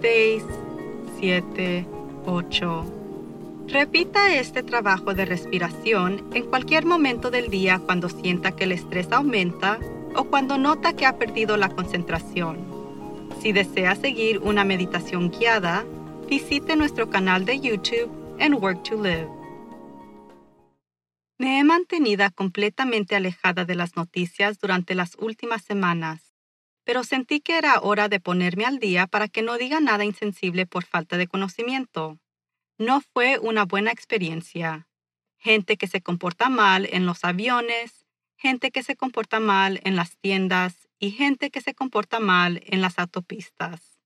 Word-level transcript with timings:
6, 0.00 0.44
7, 1.18 1.86
8. 2.26 2.84
Repita 3.68 4.34
este 4.34 4.62
trabajo 4.62 5.14
de 5.14 5.24
respiración 5.24 6.24
en 6.34 6.44
cualquier 6.44 6.84
momento 6.84 7.30
del 7.30 7.48
día 7.48 7.80
cuando 7.84 8.08
sienta 8.08 8.52
que 8.52 8.64
el 8.64 8.72
estrés 8.72 9.10
aumenta 9.10 9.78
o 10.14 10.24
cuando 10.24 10.58
nota 10.58 10.94
que 10.94 11.06
ha 11.06 11.18
perdido 11.18 11.56
la 11.56 11.68
concentración. 11.70 12.58
Si 13.40 13.52
desea 13.52 13.94
seguir 13.96 14.38
una 14.38 14.64
meditación 14.64 15.30
guiada, 15.30 15.84
visite 16.28 16.76
nuestro 16.76 17.10
canal 17.10 17.44
de 17.44 17.60
YouTube 17.60 18.10
en 18.38 18.54
Work 18.54 18.82
to 18.84 19.02
Live. 19.02 19.28
Me 21.38 21.58
he 21.58 21.64
mantenido 21.64 22.24
completamente 22.34 23.14
alejada 23.14 23.64
de 23.64 23.74
las 23.74 23.94
noticias 23.96 24.58
durante 24.58 24.94
las 24.94 25.16
últimas 25.18 25.62
semanas, 25.62 26.25
pero 26.86 27.02
sentí 27.02 27.40
que 27.40 27.58
era 27.58 27.80
hora 27.80 28.08
de 28.08 28.20
ponerme 28.20 28.64
al 28.64 28.78
día 28.78 29.08
para 29.08 29.26
que 29.26 29.42
no 29.42 29.58
diga 29.58 29.80
nada 29.80 30.04
insensible 30.04 30.66
por 30.66 30.84
falta 30.84 31.16
de 31.16 31.26
conocimiento. 31.26 32.20
No 32.78 33.00
fue 33.00 33.40
una 33.40 33.64
buena 33.64 33.90
experiencia. 33.90 34.86
Gente 35.36 35.78
que 35.78 35.88
se 35.88 36.00
comporta 36.00 36.48
mal 36.48 36.88
en 36.92 37.04
los 37.04 37.24
aviones, 37.24 38.06
gente 38.36 38.70
que 38.70 38.84
se 38.84 38.94
comporta 38.94 39.40
mal 39.40 39.80
en 39.82 39.96
las 39.96 40.16
tiendas 40.16 40.88
y 41.00 41.10
gente 41.10 41.50
que 41.50 41.60
se 41.60 41.74
comporta 41.74 42.20
mal 42.20 42.62
en 42.66 42.80
las 42.82 43.00
autopistas. 43.00 44.00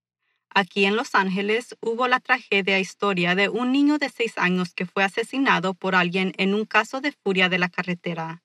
Aquí 0.48 0.86
en 0.86 0.96
Los 0.96 1.14
Ángeles 1.14 1.76
hubo 1.82 2.08
la 2.08 2.18
tragedia 2.18 2.80
historia 2.80 3.34
de 3.34 3.50
un 3.50 3.72
niño 3.72 3.98
de 3.98 4.08
seis 4.08 4.38
años 4.38 4.72
que 4.72 4.86
fue 4.86 5.04
asesinado 5.04 5.74
por 5.74 5.94
alguien 5.94 6.32
en 6.38 6.54
un 6.54 6.64
caso 6.64 7.02
de 7.02 7.12
furia 7.12 7.50
de 7.50 7.58
la 7.58 7.68
carretera. 7.68 8.42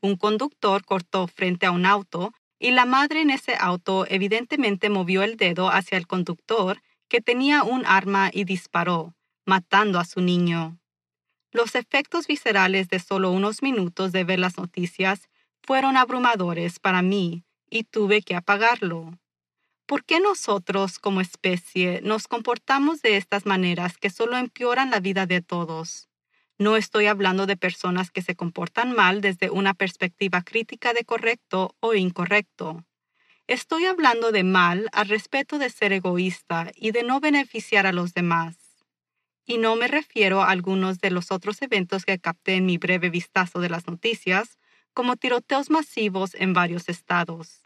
Un 0.00 0.16
conductor 0.16 0.86
cortó 0.86 1.26
frente 1.28 1.66
a 1.66 1.70
un 1.70 1.84
auto 1.84 2.32
y 2.58 2.72
la 2.72 2.84
madre 2.84 3.20
en 3.20 3.30
ese 3.30 3.54
auto 3.58 4.06
evidentemente 4.08 4.90
movió 4.90 5.22
el 5.22 5.36
dedo 5.36 5.70
hacia 5.70 5.98
el 5.98 6.06
conductor 6.06 6.82
que 7.08 7.20
tenía 7.20 7.62
un 7.62 7.86
arma 7.86 8.30
y 8.32 8.44
disparó 8.44 9.14
matando 9.46 9.98
a 9.98 10.04
su 10.04 10.20
niño. 10.20 10.78
Los 11.50 11.74
efectos 11.74 12.26
viscerales 12.26 12.88
de 12.88 12.98
solo 12.98 13.30
unos 13.30 13.62
minutos 13.62 14.12
de 14.12 14.24
ver 14.24 14.38
las 14.38 14.58
noticias 14.58 15.28
fueron 15.62 15.96
abrumadores 15.96 16.78
para 16.78 17.00
mí 17.00 17.44
y 17.70 17.84
tuve 17.84 18.20
que 18.20 18.36
apagarlo. 18.36 19.18
¿Por 19.86 20.04
qué 20.04 20.20
nosotros 20.20 20.98
como 20.98 21.22
especie 21.22 22.02
nos 22.02 22.28
comportamos 22.28 23.00
de 23.00 23.16
estas 23.16 23.46
maneras 23.46 23.96
que 23.96 24.10
solo 24.10 24.36
empeoran 24.36 24.90
la 24.90 25.00
vida 25.00 25.24
de 25.24 25.40
todos? 25.40 26.07
No 26.58 26.76
estoy 26.76 27.06
hablando 27.06 27.46
de 27.46 27.56
personas 27.56 28.10
que 28.10 28.22
se 28.22 28.34
comportan 28.34 28.94
mal 28.94 29.20
desde 29.20 29.50
una 29.50 29.74
perspectiva 29.74 30.42
crítica 30.42 30.92
de 30.92 31.04
correcto 31.04 31.76
o 31.80 31.94
incorrecto. 31.94 32.84
Estoy 33.46 33.86
hablando 33.86 34.32
de 34.32 34.44
mal 34.44 34.88
al 34.92 35.08
respeto 35.08 35.58
de 35.58 35.70
ser 35.70 35.92
egoísta 35.92 36.72
y 36.74 36.90
de 36.92 37.04
no 37.04 37.20
beneficiar 37.20 37.86
a 37.86 37.92
los 37.92 38.14
demás 38.14 38.68
y 39.48 39.56
no 39.56 39.76
me 39.76 39.88
refiero 39.88 40.42
a 40.42 40.50
algunos 40.50 41.00
de 41.00 41.10
los 41.10 41.32
otros 41.32 41.62
eventos 41.62 42.04
que 42.04 42.18
capté 42.18 42.56
en 42.56 42.66
mi 42.66 42.76
breve 42.76 43.08
vistazo 43.08 43.60
de 43.60 43.70
las 43.70 43.86
noticias, 43.86 44.58
como 44.92 45.16
tiroteos 45.16 45.70
masivos 45.70 46.34
en 46.34 46.52
varios 46.52 46.90
estados. 46.90 47.62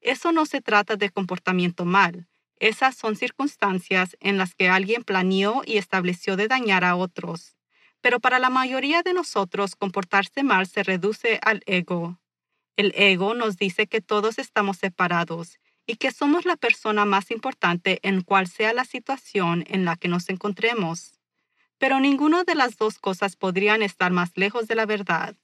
Eso 0.00 0.30
no 0.30 0.46
se 0.46 0.60
trata 0.60 0.96
de 0.96 1.10
comportamiento 1.10 1.84
mal, 1.84 2.28
esas 2.58 2.96
son 2.96 3.16
circunstancias 3.16 4.16
en 4.20 4.38
las 4.38 4.54
que 4.54 4.68
alguien 4.68 5.02
planeó 5.02 5.62
y 5.66 5.78
estableció 5.78 6.36
de 6.36 6.48
dañar 6.48 6.84
a 6.84 6.94
otros. 6.94 7.55
Pero 8.00 8.20
para 8.20 8.38
la 8.38 8.50
mayoría 8.50 9.02
de 9.02 9.12
nosotros 9.12 9.76
comportarse 9.76 10.42
mal 10.42 10.66
se 10.66 10.82
reduce 10.82 11.38
al 11.42 11.62
ego. 11.66 12.20
El 12.76 12.92
ego 12.96 13.34
nos 13.34 13.56
dice 13.56 13.86
que 13.86 14.00
todos 14.00 14.38
estamos 14.38 14.76
separados 14.76 15.58
y 15.86 15.96
que 15.96 16.10
somos 16.10 16.44
la 16.44 16.56
persona 16.56 17.04
más 17.04 17.30
importante 17.30 18.00
en 18.02 18.22
cual 18.22 18.48
sea 18.48 18.72
la 18.72 18.84
situación 18.84 19.64
en 19.68 19.84
la 19.84 19.96
que 19.96 20.08
nos 20.08 20.28
encontremos 20.28 21.16
pero 21.78 22.00
ninguna 22.00 22.44
de 22.44 22.54
las 22.54 22.76
dos 22.76 22.98
cosas 22.98 23.36
podrían 23.36 23.82
estar 23.82 24.10
más 24.10 24.32
lejos 24.36 24.66
de 24.66 24.74
la 24.74 24.86
verdad. 24.86 25.36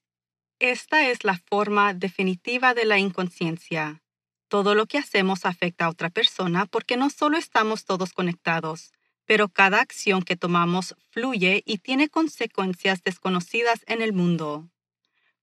Esta 0.59 1.09
es 1.09 1.25
la 1.25 1.37
forma 1.37 1.93
definitiva 1.93 2.75
de 2.75 2.85
la 2.85 2.99
inconsciencia. 2.99 4.03
Todo 4.49 4.75
lo 4.75 4.87
que 4.87 4.99
hacemos 4.99 5.45
afecta 5.45 5.87
a 5.87 5.89
otra 5.89 6.11
persona 6.11 6.67
porque 6.67 6.97
no 6.97 7.11
solo 7.11 7.37
estamos 7.37 7.85
todos 7.85 8.13
conectados, 8.13 8.93
pero 9.27 9.49
cada 9.49 9.81
acción 9.81 10.23
que 10.23 10.37
tomamos 10.37 10.95
fluye 11.11 11.63
y 11.67 11.79
tiene 11.79 12.09
consecuencias 12.09 13.03
desconocidas 13.03 13.85
en 13.87 14.03
el 14.03 14.13
mundo. 14.13 14.69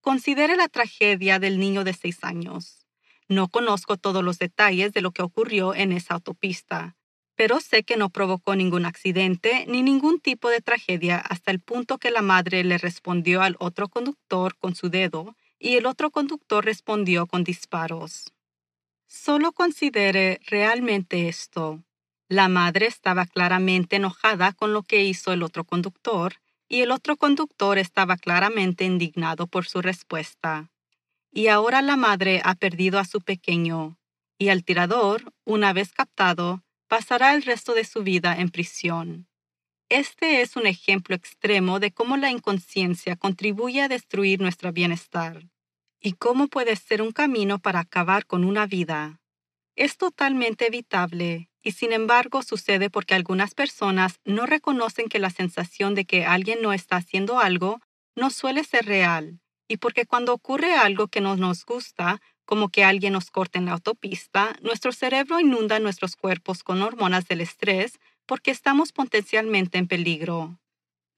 Considere 0.02 0.56
la 0.56 0.68
tragedia 0.68 1.40
del 1.40 1.60
niño 1.60 1.84
de 1.84 1.94
seis 1.94 2.24
años. 2.24 2.86
No 3.28 3.48
conozco 3.48 3.98
todos 3.98 4.24
los 4.24 4.40
detalles 4.40 4.94
de 4.94 5.02
lo 5.02 5.12
que 5.12 5.22
ocurrió 5.22 5.76
en 5.76 5.92
esa 5.92 6.16
autopista, 6.16 6.96
pero 7.36 7.62
sé 7.62 7.84
que 7.84 7.96
no 7.96 8.10
provocó 8.10 8.56
ningún 8.56 8.86
accidente 8.86 9.66
ni 9.68 9.82
ningún 9.82 10.20
tipo 10.20 10.50
de 10.50 10.62
tragedia 10.62 11.20
hasta 11.20 11.52
el 11.52 11.60
punto 11.60 11.98
que 11.98 12.12
la 12.12 12.22
madre 12.22 12.64
le 12.64 12.78
respondió 12.78 13.42
al 13.42 13.56
otro 13.60 13.88
conductor 13.88 14.58
con 14.58 14.76
su 14.76 14.90
dedo 14.90 15.36
y 15.60 15.76
el 15.76 15.86
otro 15.86 16.10
conductor 16.10 16.66
respondió 16.66 17.28
con 17.28 17.44
disparos. 17.44 18.34
Solo 19.08 19.52
considere 19.52 20.40
realmente 20.48 21.28
esto. 21.28 21.84
La 22.32 22.48
madre 22.48 22.86
estaba 22.86 23.26
claramente 23.26 23.96
enojada 23.96 24.54
con 24.54 24.72
lo 24.72 24.84
que 24.84 25.04
hizo 25.04 25.34
el 25.34 25.42
otro 25.42 25.64
conductor 25.64 26.36
y 26.68 26.82
el 26.82 26.92
otro 26.92 27.18
conductor 27.18 27.80
estaba 27.80 28.18
claramente 28.18 28.86
indignado 28.86 29.48
por 29.48 29.66
su 29.66 29.82
respuesta. 29.82 30.70
Y 31.32 31.48
ahora 31.48 31.82
la 31.82 31.96
madre 31.96 32.42
ha 32.46 32.54
perdido 32.54 33.00
a 33.00 33.06
su 33.06 33.22
pequeño, 33.22 33.98
y 34.38 34.50
el 34.50 34.64
tirador, 34.64 35.34
una 35.44 35.74
vez 35.74 35.92
captado, 35.92 36.64
pasará 36.88 37.34
el 37.34 37.42
resto 37.42 37.74
de 37.74 37.84
su 37.84 38.04
vida 38.04 38.36
en 38.38 38.50
prisión. 38.50 39.28
Este 39.90 40.42
es 40.42 40.56
un 40.56 40.68
ejemplo 40.68 41.16
extremo 41.16 41.80
de 41.80 41.92
cómo 41.92 42.16
la 42.16 42.30
inconsciencia 42.30 43.16
contribuye 43.16 43.82
a 43.82 43.88
destruir 43.88 44.40
nuestro 44.40 44.72
bienestar 44.72 45.50
y 46.00 46.14
cómo 46.14 46.48
puede 46.48 46.76
ser 46.76 47.02
un 47.02 47.12
camino 47.12 47.58
para 47.58 47.80
acabar 47.80 48.28
con 48.28 48.44
una 48.44 48.68
vida. 48.68 49.20
Es 49.76 49.98
totalmente 49.98 50.68
evitable 50.68 51.49
y 51.64 51.72
sin 51.74 51.94
embargo 51.94 52.44
sucede 52.44 52.90
porque 52.90 53.16
algunas 53.16 53.54
personas 53.54 54.20
no 54.26 54.46
reconocen 54.46 55.10
que 55.10 55.20
la 55.20 55.30
sensación 55.30 55.96
de 55.96 56.06
que 56.06 56.26
alguien 56.26 56.62
no 56.62 56.74
está 56.74 56.98
haciendo 56.98 57.40
algo 57.40 57.80
no 58.16 58.30
suele 58.30 58.64
ser 58.64 58.86
real 58.86 59.40
y 59.70 59.78
porque 59.78 60.06
cuando 60.06 60.34
ocurre 60.34 60.74
algo 60.74 61.08
que 61.08 61.22
no 61.22 61.38
nos 61.38 61.64
gusta, 61.64 62.20
como 62.44 62.70
que 62.70 62.84
alguien 62.84 63.14
nos 63.14 63.30
corte 63.30 63.60
en 63.60 63.66
la 63.66 63.74
autopista, 63.74 64.56
nuestro 64.62 64.92
cerebro 64.92 65.40
inunda 65.40 65.80
nuestros 65.80 66.16
cuerpos 66.16 66.64
con 66.64 66.82
hormonas 66.82 67.28
del 67.28 67.42
estrés 67.42 68.00
porque 68.26 68.50
estamos 68.52 68.92
potencialmente 68.92 69.78
en 69.78 69.88
peligro. 69.88 70.60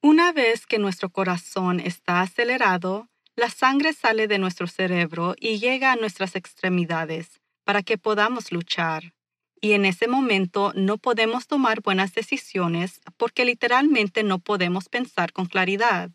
Una 0.02 0.32
vez 0.32 0.66
que 0.66 0.78
nuestro 0.78 1.08
corazón 1.08 1.80
está 1.80 2.20
acelerado, 2.20 3.08
la 3.34 3.48
sangre 3.48 3.94
sale 3.94 4.28
de 4.28 4.38
nuestro 4.38 4.66
cerebro 4.66 5.34
y 5.38 5.58
llega 5.58 5.92
a 5.92 5.96
nuestras 5.96 6.36
extremidades 6.36 7.40
para 7.64 7.82
que 7.82 7.96
podamos 7.96 8.52
luchar. 8.52 9.14
Y 9.62 9.72
en 9.72 9.86
ese 9.86 10.08
momento 10.08 10.72
no 10.74 10.98
podemos 10.98 11.46
tomar 11.46 11.80
buenas 11.82 12.12
decisiones 12.14 13.00
porque 13.16 13.44
literalmente 13.46 14.24
no 14.24 14.40
podemos 14.40 14.88
pensar 14.90 15.32
con 15.32 15.46
claridad. 15.46 16.10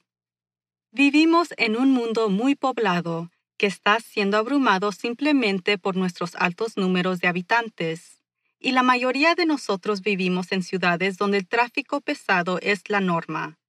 Vivimos 0.92 1.54
en 1.58 1.78
un 1.78 1.92
mundo 1.92 2.30
muy 2.30 2.56
poblado 2.56 3.32
que 3.58 3.68
está 3.68 4.00
siendo 4.02 4.38
abrumado 4.38 4.92
simplemente 4.92 5.78
por 5.78 5.96
nuestros 5.96 6.36
altos 6.36 6.78
números 6.78 7.20
de 7.22 7.28
habitantes. 7.30 8.16
y 8.60 8.72
la 8.72 8.84
mayoría 8.84 9.36
de 9.36 9.46
nosotros 9.46 10.02
vivimos 10.02 10.52
en 10.52 10.64
ciudades 10.64 11.18
donde 11.18 11.38
el 11.38 11.48
tráfico 11.48 12.02
pesado 12.02 12.60
es 12.62 12.90
la 12.90 13.02
norma, 13.02 13.60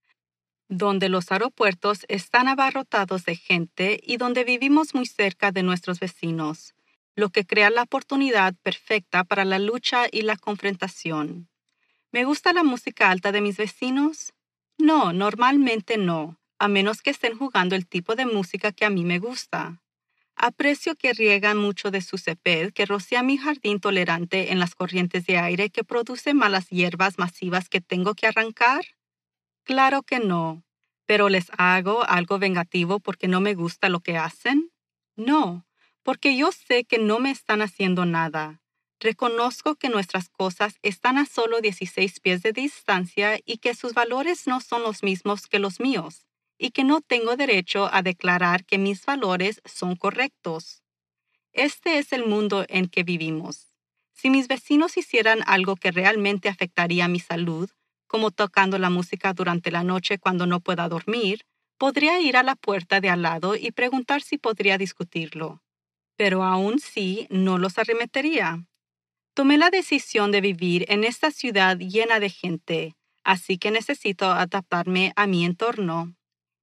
donde 0.68 1.08
los 1.10 1.30
aeropuertos 1.32 2.06
están 2.08 2.48
abarrotados 2.48 3.24
de 3.24 3.36
gente 3.36 4.00
y 4.02 4.16
donde 4.16 4.44
vivimos 4.44 4.94
muy 4.94 5.06
cerca 5.06 5.52
de 5.52 5.62
nuestros 5.62 6.00
vecinos, 6.00 6.74
lo 7.18 7.30
que 7.30 7.44
crea 7.44 7.68
la 7.68 7.82
oportunidad 7.82 8.54
perfecta 8.62 9.24
para 9.24 9.44
la 9.44 9.58
lucha 9.58 10.06
y 10.10 10.22
la 10.22 10.36
confrontación. 10.36 11.48
¿Me 12.12 12.24
gusta 12.24 12.52
la 12.52 12.62
música 12.62 13.10
alta 13.10 13.32
de 13.32 13.40
mis 13.40 13.56
vecinos? 13.56 14.34
No, 14.78 15.12
normalmente 15.12 15.98
no, 15.98 16.38
a 16.60 16.68
menos 16.68 17.02
que 17.02 17.10
estén 17.10 17.36
jugando 17.36 17.74
el 17.74 17.88
tipo 17.88 18.14
de 18.14 18.24
música 18.24 18.70
que 18.70 18.84
a 18.84 18.90
mí 18.90 19.04
me 19.04 19.18
gusta. 19.18 19.82
Aprecio 20.36 20.94
que 20.94 21.12
riegan 21.12 21.58
mucho 21.58 21.90
de 21.90 22.02
su 22.02 22.18
ceped 22.18 22.72
que 22.72 22.86
rocía 22.86 23.24
mi 23.24 23.36
jardín 23.36 23.80
tolerante 23.80 24.52
en 24.52 24.60
las 24.60 24.76
corrientes 24.76 25.26
de 25.26 25.38
aire 25.38 25.70
que 25.70 25.82
produce 25.82 26.34
malas 26.34 26.68
hierbas 26.68 27.18
masivas 27.18 27.68
que 27.68 27.80
tengo 27.80 28.14
que 28.14 28.28
arrancar. 28.28 28.84
Claro 29.64 30.02
que 30.02 30.20
no. 30.20 30.64
¿Pero 31.06 31.28
les 31.28 31.50
hago 31.58 32.04
algo 32.04 32.38
vengativo 32.38 33.00
porque 33.00 33.28
no 33.28 33.40
me 33.40 33.54
gusta 33.54 33.88
lo 33.88 34.00
que 34.00 34.16
hacen? 34.18 34.70
No, 35.16 35.67
porque 36.08 36.34
yo 36.38 36.52
sé 36.52 36.84
que 36.84 36.96
no 36.96 37.18
me 37.18 37.30
están 37.30 37.60
haciendo 37.60 38.06
nada. 38.06 38.62
Reconozco 38.98 39.74
que 39.74 39.90
nuestras 39.90 40.30
cosas 40.30 40.78
están 40.80 41.18
a 41.18 41.26
solo 41.26 41.60
16 41.60 42.20
pies 42.20 42.40
de 42.40 42.54
distancia 42.54 43.38
y 43.44 43.58
que 43.58 43.74
sus 43.74 43.92
valores 43.92 44.46
no 44.46 44.62
son 44.62 44.82
los 44.84 45.02
mismos 45.02 45.46
que 45.46 45.58
los 45.58 45.80
míos 45.80 46.26
y 46.56 46.70
que 46.70 46.82
no 46.82 47.02
tengo 47.02 47.36
derecho 47.36 47.90
a 47.92 48.00
declarar 48.00 48.64
que 48.64 48.78
mis 48.78 49.04
valores 49.04 49.60
son 49.66 49.96
correctos. 49.96 50.82
Este 51.52 51.98
es 51.98 52.14
el 52.14 52.24
mundo 52.24 52.64
en 52.70 52.88
que 52.88 53.02
vivimos. 53.02 53.74
Si 54.14 54.30
mis 54.30 54.48
vecinos 54.48 54.96
hicieran 54.96 55.40
algo 55.44 55.76
que 55.76 55.90
realmente 55.90 56.48
afectaría 56.48 57.06
mi 57.06 57.20
salud, 57.20 57.68
como 58.06 58.30
tocando 58.30 58.78
la 58.78 58.88
música 58.88 59.34
durante 59.34 59.70
la 59.70 59.84
noche 59.84 60.18
cuando 60.18 60.46
no 60.46 60.60
pueda 60.60 60.88
dormir, 60.88 61.44
podría 61.76 62.18
ir 62.18 62.38
a 62.38 62.42
la 62.42 62.54
puerta 62.54 63.02
de 63.02 63.10
al 63.10 63.20
lado 63.20 63.56
y 63.56 63.72
preguntar 63.72 64.22
si 64.22 64.38
podría 64.38 64.78
discutirlo. 64.78 65.60
Pero 66.18 66.42
aún 66.44 66.80
sí 66.80 67.28
no 67.30 67.58
los 67.58 67.78
arremetería. 67.78 68.66
Tomé 69.34 69.58
la 69.58 69.70
decisión 69.70 70.32
de 70.32 70.40
vivir 70.40 70.84
en 70.88 71.04
esta 71.04 71.30
ciudad 71.30 71.78
llena 71.78 72.20
de 72.20 72.30
gente, 72.30 72.96
así 73.24 73.58
que 73.58 73.70
necesito 73.70 74.26
adaptarme 74.26 75.12
a 75.16 75.28
mi 75.28 75.44
entorno. 75.44 76.16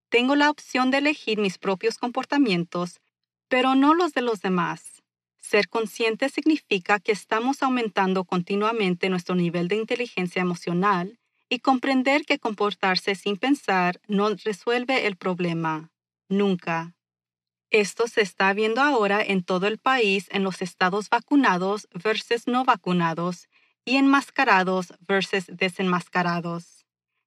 Tengo 0.09 0.35
la 0.35 0.49
opción 0.49 0.91
de 0.91 0.99
elegir 0.99 1.39
mis 1.39 1.57
propios 1.57 1.97
comportamientos, 1.97 2.99
pero 3.47 3.75
no 3.75 3.93
los 3.93 4.13
de 4.13 4.23
los 4.23 4.41
demás. 4.41 5.03
Ser 5.39 5.69
consciente 5.69 6.29
significa 6.29 6.99
que 6.99 7.11
estamos 7.13 7.63
aumentando 7.63 8.25
continuamente 8.25 9.09
nuestro 9.09 9.35
nivel 9.35 9.67
de 9.69 9.77
inteligencia 9.77 10.41
emocional 10.41 11.19
y 11.49 11.59
comprender 11.59 12.25
que 12.25 12.39
comportarse 12.39 13.15
sin 13.15 13.37
pensar 13.37 14.01
no 14.07 14.31
resuelve 14.43 15.07
el 15.07 15.15
problema. 15.17 15.91
Nunca. 16.29 16.94
Esto 17.71 18.07
se 18.07 18.21
está 18.21 18.53
viendo 18.53 18.81
ahora 18.81 19.21
en 19.21 19.43
todo 19.43 19.67
el 19.67 19.77
país 19.77 20.27
en 20.31 20.43
los 20.43 20.61
estados 20.61 21.09
vacunados 21.09 21.87
versus 21.93 22.47
no 22.47 22.63
vacunados 22.63 23.47
y 23.83 23.97
enmascarados 23.97 24.93
versus 24.99 25.45
desenmascarados. 25.47 26.85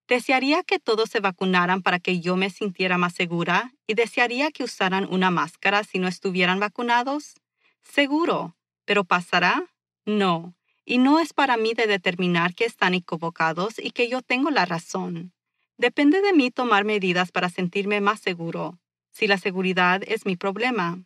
Desearía 0.09 0.63
que 0.63 0.79
todos 0.79 1.11
se 1.11 1.21
vacunaran 1.21 1.83
para 1.83 1.99
que 1.99 2.21
yo 2.21 2.37
me 2.37 2.49
sintiera 2.49 2.97
más 2.97 3.15
segura 3.15 3.75
y 3.87 3.95
desearía 3.95 4.51
que 4.51 4.65
usaran 4.65 5.07
una 5.11 5.31
máscara 5.31 5.85
si 5.85 5.99
no 5.99 6.09
estuvieran 6.09 6.61
vacunados. 6.61 7.35
Seguro. 7.83 8.57
¿Pero 8.87 9.05
pasará? 9.05 9.67
No. 10.07 10.55
Y 10.87 10.97
no 10.97 11.21
es 11.21 11.35
para 11.35 11.59
mí 11.59 11.75
de 11.75 11.87
determinar 11.87 12.55
que 12.55 12.65
están 12.65 12.95
equivocados 12.95 13.79
y 13.79 13.91
que 13.91 14.09
yo 14.09 14.23
tengo 14.23 14.49
la 14.51 14.65
razón. 14.65 15.35
Depende 15.77 16.23
de 16.23 16.33
mí 16.33 16.51
tomar 16.51 16.87
medidas 16.87 17.31
para 17.31 17.51
sentirme 17.51 18.01
más 18.01 18.21
seguro, 18.21 18.79
si 19.13 19.27
la 19.27 19.39
seguridad 19.39 20.03
es 20.07 20.27
mi 20.27 20.37
problema. 20.37 21.03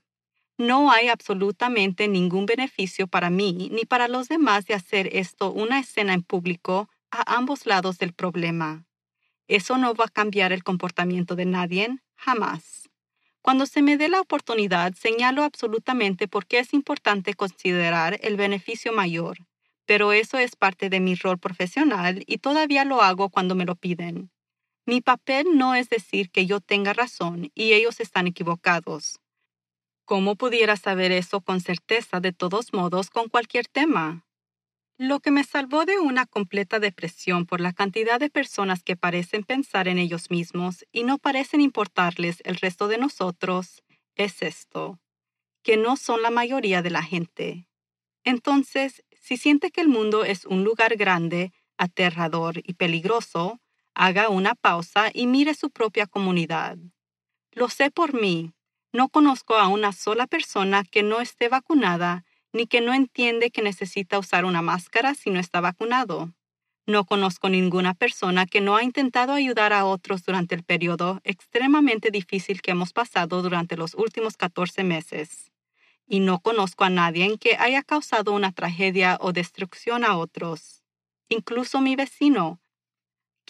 No 0.59 0.91
hay 0.93 1.09
absolutamente 1.09 2.09
ningún 2.09 2.47
beneficio 2.47 3.07
para 3.09 3.31
mí 3.31 3.71
ni 3.73 3.85
para 3.87 4.09
los 4.09 4.29
demás 4.29 4.67
de 4.67 4.75
hacer 4.75 5.11
esto 5.17 5.53
una 5.53 5.81
escena 5.81 6.15
en 6.15 6.23
público 6.25 6.91
a 7.13 7.37
ambos 7.37 7.67
lados 7.67 7.99
del 7.99 8.15
problema. 8.15 8.87
Eso 9.49 9.79
no 9.79 9.95
va 9.95 10.07
a 10.07 10.11
cambiar 10.11 10.53
el 10.53 10.65
comportamiento 10.65 11.37
de 11.37 11.47
nadie, 11.47 11.99
jamás. 12.17 12.91
Cuando 13.43 13.67
se 13.67 13.83
me 13.83 13.99
dé 13.99 14.09
la 14.11 14.21
oportunidad, 14.21 14.95
señalo 14.95 15.45
absolutamente 15.45 16.29
por 16.29 16.47
qué 16.47 16.59
es 16.61 16.75
importante 16.75 17.35
considerar 17.35 18.19
el 18.23 18.37
beneficio 18.37 18.93
mayor, 18.93 19.39
pero 19.87 20.13
eso 20.13 20.39
es 20.39 20.57
parte 20.57 20.91
de 20.91 21.01
mi 21.01 21.15
rol 21.15 21.39
profesional 21.39 22.25
y 22.27 22.39
todavía 22.39 22.85
lo 22.85 23.03
hago 23.03 23.31
cuando 23.31 23.55
me 23.55 23.67
lo 23.67 23.77
piden. 23.77 24.32
Mi 24.85 25.01
papel 25.01 25.47
no 25.57 25.75
es 25.75 25.89
decir 25.89 26.31
que 26.31 26.47
yo 26.47 26.61
tenga 26.61 26.93
razón 26.93 27.53
y 27.55 27.73
ellos 27.73 28.01
están 28.01 28.27
equivocados. 28.27 29.21
¿Cómo 30.05 30.35
pudiera 30.35 30.77
saber 30.77 31.13
eso 31.13 31.41
con 31.41 31.61
certeza 31.61 32.19
de 32.19 32.33
todos 32.33 32.73
modos 32.73 33.09
con 33.09 33.29
cualquier 33.29 33.69
tema? 33.69 34.27
Lo 34.99 35.21
que 35.21 35.31
me 35.31 35.45
salvó 35.45 35.85
de 35.85 35.99
una 35.99 36.27
completa 36.27 36.81
depresión 36.81 37.47
por 37.47 37.61
la 37.61 37.73
cantidad 37.73 38.19
de 38.19 38.29
personas 38.29 38.83
que 38.83 38.97
parecen 38.97 39.45
pensar 39.45 39.87
en 39.87 39.99
ellos 39.99 40.31
mismos 40.31 40.85
y 40.91 41.05
no 41.05 41.19
parecen 41.19 41.61
importarles 41.61 42.43
el 42.45 42.57
resto 42.57 42.89
de 42.89 42.99
nosotros 42.99 43.83
es 44.17 44.43
esto, 44.43 45.01
que 45.63 45.77
no 45.77 45.97
son 45.97 46.23
la 46.23 46.31
mayoría 46.31 46.83
de 46.83 46.91
la 46.91 47.03
gente. 47.03 47.69
Entonces, 48.25 49.05
si 49.13 49.37
siente 49.37 49.71
que 49.71 49.81
el 49.81 49.89
mundo 49.89 50.25
es 50.25 50.45
un 50.45 50.65
lugar 50.65 50.97
grande, 50.97 51.53
aterrador 51.79 52.59
y 52.63 52.75
peligroso, 52.75 53.61
haga 53.95 54.29
una 54.29 54.55
pausa 54.55 55.11
y 55.13 55.27
mire 55.27 55.55
su 55.55 55.71
propia 55.71 56.07
comunidad. 56.07 56.79
Lo 57.53 57.69
sé 57.69 57.91
por 57.91 58.15
mí. 58.15 58.53
No 58.93 59.09
conozco 59.09 59.57
a 59.57 59.69
una 59.69 59.93
sola 59.93 60.27
persona 60.27 60.85
que 60.85 61.03
no 61.03 61.21
esté 61.21 61.49
vacunada 61.49 62.25
ni 62.53 62.67
que 62.67 62.81
no 62.81 62.93
entiende 62.93 63.51
que 63.51 63.63
necesita 63.63 64.19
usar 64.19 64.45
una 64.45 64.63
máscara 64.63 65.15
si 65.15 65.31
no 65.31 65.41
está 65.41 65.61
vacunado. 65.61 66.35
No 66.87 67.05
conozco 67.05 67.49
ninguna 67.49 67.95
persona 67.95 68.45
que 68.45 68.61
no 68.61 68.77
ha 68.77 68.83
intentado 68.83 69.33
ayudar 69.33 69.73
a 69.73 69.85
otros 69.85 70.25
durante 70.25 70.55
el 70.55 70.65
periodo 70.65 71.21
extremadamente 71.25 72.11
difícil 72.11 72.61
que 72.61 72.73
hemos 72.73 72.93
pasado 72.93 73.41
durante 73.41 73.77
los 73.77 73.95
últimos 73.95 74.37
14 74.37 74.83
meses. 74.83 75.53
Y 76.07 76.21
no 76.21 76.41
conozco 76.41 76.85
a 76.85 76.91
nadie 76.91 77.39
que 77.39 77.57
haya 77.57 77.83
causado 77.83 78.33
una 78.33 78.53
tragedia 78.53 79.17
o 79.21 79.33
destrucción 79.33 80.05
a 80.05 80.19
otros. 80.19 80.83
Incluso 81.29 81.81
mi 81.81 81.95
vecino, 81.95 82.61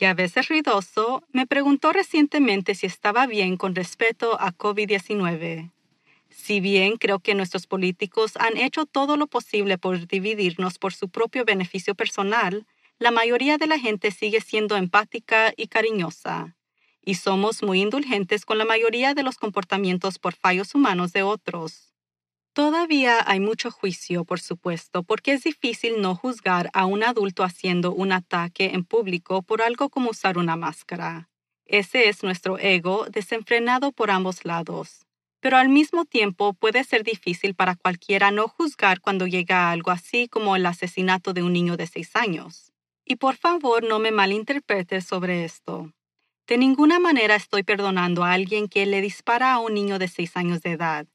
que 0.02 0.08
a 0.08 0.14
veces 0.14 0.48
ruidoso, 0.48 1.22
me 1.30 1.46
preguntó 1.46 1.92
recientemente 1.92 2.74
si 2.74 2.86
estaba 2.86 3.28
bien 3.28 3.56
con 3.56 3.76
respecto 3.76 4.36
a 4.40 4.50
COVID-19. 4.50 5.70
Si 6.28 6.58
bien 6.58 6.96
creo 6.96 7.20
que 7.20 7.36
nuestros 7.36 7.68
políticos 7.68 8.32
han 8.34 8.56
hecho 8.56 8.84
todo 8.84 9.16
lo 9.16 9.28
posible 9.28 9.78
por 9.78 10.08
dividirnos 10.08 10.80
por 10.80 10.92
su 10.92 11.08
propio 11.08 11.44
beneficio 11.44 11.94
personal, 11.94 12.66
la 12.98 13.12
mayoría 13.12 13.58
de 13.58 13.68
la 13.68 13.78
gente 13.78 14.10
sigue 14.10 14.40
siendo 14.40 14.76
empática 14.76 15.52
y 15.56 15.68
cariñosa, 15.68 16.56
y 17.04 17.14
somos 17.14 17.62
muy 17.62 17.80
indulgentes 17.80 18.44
con 18.44 18.58
la 18.58 18.64
mayoría 18.64 19.14
de 19.14 19.22
los 19.22 19.36
comportamientos 19.36 20.18
por 20.18 20.34
fallos 20.34 20.74
humanos 20.74 21.12
de 21.12 21.22
otros. 21.22 21.91
Todavía 22.52 23.22
hay 23.26 23.40
mucho 23.40 23.70
juicio, 23.70 24.24
por 24.24 24.40
supuesto, 24.40 25.02
porque 25.02 25.32
es 25.32 25.44
difícil 25.44 26.00
no 26.00 26.14
juzgar 26.14 26.70
a 26.72 26.86
un 26.86 27.02
adulto 27.02 27.44
haciendo 27.44 27.92
un 27.92 28.12
ataque 28.12 28.72
en 28.74 28.84
público 28.84 29.42
por 29.42 29.62
algo 29.62 29.88
como 29.88 30.10
usar 30.10 30.38
una 30.38 30.56
máscara. 30.56 31.28
Ese 31.64 32.08
es 32.08 32.22
nuestro 32.22 32.58
ego 32.58 33.06
desenfrenado 33.10 33.92
por 33.92 34.10
ambos 34.10 34.44
lados 34.44 35.06
pero 35.42 35.56
al 35.56 35.68
mismo 35.68 36.04
tiempo 36.04 36.54
puede 36.54 36.84
ser 36.84 37.02
difícil 37.02 37.56
para 37.56 37.74
cualquiera 37.74 38.30
no 38.30 38.46
juzgar 38.46 39.00
cuando 39.00 39.26
llega 39.26 39.72
algo 39.72 39.90
así 39.90 40.28
como 40.28 40.54
el 40.54 40.64
asesinato 40.64 41.32
de 41.32 41.42
un 41.42 41.52
niño 41.52 41.76
de 41.76 41.88
seis 41.88 42.14
años. 42.14 42.72
Y 43.04 43.16
por 43.16 43.34
favor 43.34 43.82
no 43.82 43.98
me 43.98 44.12
malinterpretes 44.12 45.04
sobre 45.04 45.44
esto. 45.44 45.92
De 46.46 46.58
ninguna 46.58 47.00
manera 47.00 47.34
estoy 47.34 47.64
perdonando 47.64 48.22
a 48.22 48.32
alguien 48.32 48.68
que 48.68 48.86
le 48.86 49.00
dispara 49.00 49.52
a 49.52 49.58
un 49.58 49.74
niño 49.74 49.98
de 49.98 50.06
seis 50.06 50.36
años 50.36 50.62
de 50.62 50.70
edad. 50.70 51.08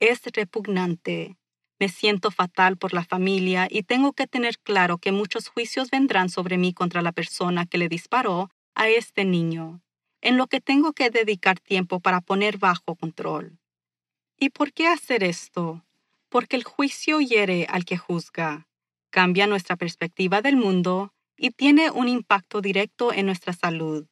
Es 0.00 0.22
repugnante. 0.32 1.36
Me 1.80 1.88
siento 1.88 2.30
fatal 2.30 2.76
por 2.76 2.92
la 2.92 3.04
familia 3.04 3.66
y 3.70 3.82
tengo 3.82 4.12
que 4.12 4.26
tener 4.26 4.58
claro 4.58 4.98
que 4.98 5.12
muchos 5.12 5.48
juicios 5.48 5.90
vendrán 5.90 6.28
sobre 6.28 6.56
mí 6.56 6.72
contra 6.72 7.02
la 7.02 7.12
persona 7.12 7.66
que 7.66 7.78
le 7.78 7.88
disparó 7.88 8.50
a 8.74 8.88
este 8.88 9.24
niño, 9.24 9.80
en 10.20 10.36
lo 10.36 10.46
que 10.46 10.60
tengo 10.60 10.92
que 10.92 11.10
dedicar 11.10 11.58
tiempo 11.58 11.98
para 12.00 12.20
poner 12.20 12.58
bajo 12.58 12.94
control. 12.94 13.58
¿Y 14.38 14.50
por 14.50 14.72
qué 14.72 14.86
hacer 14.86 15.24
esto? 15.24 15.84
Porque 16.28 16.54
el 16.54 16.62
juicio 16.62 17.20
hiere 17.20 17.66
al 17.68 17.84
que 17.84 17.96
juzga, 17.96 18.68
cambia 19.10 19.48
nuestra 19.48 19.76
perspectiva 19.76 20.42
del 20.42 20.56
mundo 20.56 21.12
y 21.36 21.50
tiene 21.50 21.90
un 21.90 22.08
impacto 22.08 22.60
directo 22.60 23.12
en 23.12 23.26
nuestra 23.26 23.52
salud. 23.52 24.06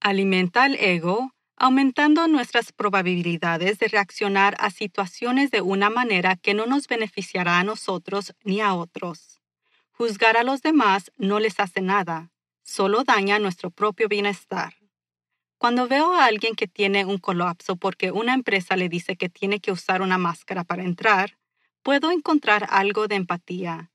Alimenta 0.00 0.66
el 0.66 0.74
ego, 0.74 1.32
aumentando 1.60 2.26
nuestras 2.26 2.72
probabilidades 2.72 3.78
de 3.78 3.88
reaccionar 3.88 4.56
a 4.58 4.70
situaciones 4.70 5.50
de 5.50 5.60
una 5.60 5.90
manera 5.90 6.36
que 6.36 6.54
no 6.54 6.64
nos 6.64 6.88
beneficiará 6.88 7.58
a 7.58 7.64
nosotros 7.64 8.34
ni 8.44 8.62
a 8.62 8.72
otros. 8.72 9.42
Juzgar 9.90 10.38
a 10.38 10.42
los 10.42 10.62
demás 10.62 11.12
no 11.18 11.38
les 11.38 11.60
hace 11.60 11.82
nada, 11.82 12.30
solo 12.62 13.04
daña 13.04 13.38
nuestro 13.38 13.70
propio 13.70 14.08
bienestar. 14.08 14.72
Cuando 15.58 15.86
veo 15.86 16.14
a 16.14 16.24
alguien 16.24 16.54
que 16.54 16.66
tiene 16.66 17.04
un 17.04 17.18
colapso 17.18 17.76
porque 17.76 18.10
una 18.10 18.32
empresa 18.32 18.74
le 18.74 18.88
dice 18.88 19.16
que 19.16 19.28
tiene 19.28 19.60
que 19.60 19.70
usar 19.70 20.00
una 20.00 20.16
máscara 20.16 20.64
para 20.64 20.82
entrar, 20.82 21.36
puedo 21.82 22.10
encontrar 22.10 22.68
algo 22.70 23.06
de 23.06 23.16
empatía, 23.16 23.92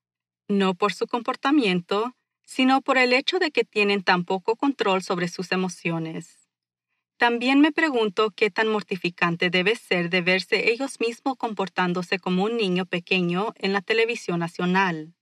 no 0.48 0.76
por 0.76 0.94
su 0.94 1.08
comportamiento, 1.08 2.16
sino 2.44 2.82
por 2.82 3.00
el 3.00 3.12
hecho 3.12 3.40
de 3.40 3.50
que 3.50 3.64
tienen 3.64 4.04
tan 4.04 4.24
poco 4.24 4.56
control 4.56 5.02
sobre 5.02 5.28
sus 5.30 5.52
emociones. 5.52 6.45
También 7.18 7.62
me 7.62 7.72
pregunto 7.72 8.32
qué 8.32 8.50
tan 8.52 8.68
mortificante 8.68 9.50
debe 9.50 9.76
ser 9.76 10.10
de 10.10 10.22
verse 10.22 10.72
ellos 10.72 11.00
mismos 11.00 11.38
comportándose 11.38 12.20
como 12.20 12.44
un 12.44 12.58
niño 12.58 12.86
pequeño 12.86 13.54
en 13.56 13.72
la 13.72 13.82
televisión 13.82 14.40
nacional. 14.40 15.14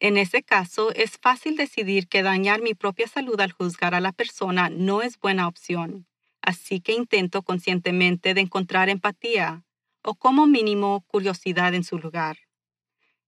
En 0.00 0.18
ese 0.18 0.42
caso, 0.42 0.92
es 0.94 1.18
fácil 1.18 1.56
decidir 1.56 2.08
que 2.08 2.22
dañar 2.22 2.62
mi 2.62 2.74
propia 2.74 3.08
salud 3.08 3.40
al 3.40 3.52
juzgar 3.52 3.94
a 3.94 4.00
la 4.00 4.12
persona 4.12 4.70
no 4.70 5.02
es 5.02 5.18
buena 5.18 5.48
opción, 5.48 6.06
así 6.42 6.80
que 6.80 6.92
intento 6.92 7.42
conscientemente 7.42 8.34
de 8.34 8.42
encontrar 8.42 8.88
empatía, 8.88 9.64
o 10.02 10.14
como 10.14 10.46
mínimo 10.46 11.02
curiosidad 11.06 11.74
en 11.74 11.84
su 11.84 11.98
lugar. 11.98 12.38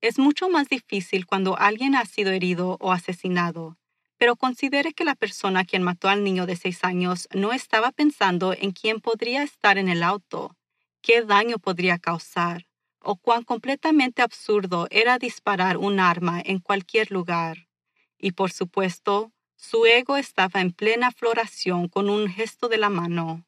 Es 0.03 0.19
mucho 0.19 0.51
más 0.51 0.69
difícil 0.69 1.27
cuando 1.27 1.57
alguien 1.59 1.95
ha 1.95 2.05
sido 2.05 2.33
herido 2.33 2.77
o 2.81 2.93
asesinado, 2.93 3.79
pero 4.23 4.37
considere 4.37 4.93
que 4.93 5.05
la 5.05 5.17
persona 5.17 5.65
quien 5.65 5.83
mató 5.83 6.09
al 6.09 6.23
niño 6.23 6.47
de 6.47 6.55
seis 6.55 6.85
años 6.85 7.27
no 7.35 7.53
estaba 7.53 7.91
pensando 7.91 8.53
en 8.53 8.71
quién 8.71 9.01
podría 9.01 9.43
estar 9.43 9.79
en 9.79 9.89
el 9.89 10.05
auto, 10.05 10.57
qué 11.01 11.23
daño 11.23 11.59
podría 11.59 11.99
causar, 11.99 12.69
o 13.01 13.17
cuán 13.17 13.43
completamente 13.43 14.23
absurdo 14.23 14.87
era 14.93 15.19
disparar 15.19 15.77
un 15.77 15.99
arma 15.99 16.41
en 16.41 16.61
cualquier 16.61 17.11
lugar. 17.11 17.67
Y 18.17 18.31
por 18.31 18.53
supuesto, 18.53 19.33
su 19.57 19.87
ego 19.87 20.17
estaba 20.17 20.61
en 20.61 20.71
plena 20.71 21.11
floración 21.11 21.89
con 21.89 22.09
un 22.09 22.29
gesto 22.29 22.69
de 22.69 22.79
la 22.79 22.91
mano. 22.91 23.45